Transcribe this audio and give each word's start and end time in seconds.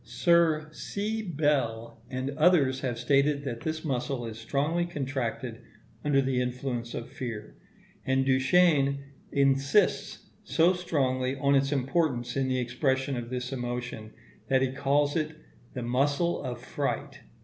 Sir 0.03 0.69
C. 0.71 1.21
Bell 1.21 2.01
and 2.09 2.31
others 2.31 2.79
have 2.79 2.97
stated 2.97 3.43
that 3.43 3.61
this 3.61 3.85
muscle 3.85 4.25
is 4.25 4.39
strongly 4.39 4.83
contracted 4.87 5.61
under 6.03 6.23
the 6.23 6.41
influence 6.41 6.95
of 6.95 7.07
fear; 7.11 7.55
and 8.03 8.25
Duchenne 8.25 8.97
insists 9.31 10.31
so 10.43 10.73
strongly 10.73 11.35
on 11.37 11.53
its 11.53 11.71
importance 11.71 12.35
in 12.35 12.47
the 12.47 12.57
expression 12.57 13.15
of 13.15 13.29
this 13.29 13.53
emotion, 13.53 14.11
that 14.47 14.63
he 14.63 14.71
calls 14.71 15.15
it 15.15 15.35
the 15.75 15.83
muscle 15.83 16.41
of 16.41 16.59
fright. 16.59 17.19